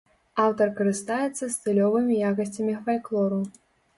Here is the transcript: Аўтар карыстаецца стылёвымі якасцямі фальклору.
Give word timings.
Аўтар 0.43 0.71
карыстаецца 0.79 1.49
стылёвымі 1.57 2.17
якасцямі 2.31 2.75
фальклору. 2.87 3.41